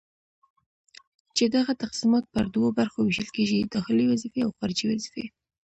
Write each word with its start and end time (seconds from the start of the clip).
چي 1.35 1.45
دغه 1.55 1.71
تقسيمات 1.83 2.25
پر 2.33 2.45
دوو 2.53 2.75
برخو 2.79 2.99
ويشل 3.03 3.29
کيږي:داخلي 3.35 4.05
وظيفي 4.11 4.39
او 4.43 4.51
خارجي 4.57 4.85
وظيفي 4.87 5.25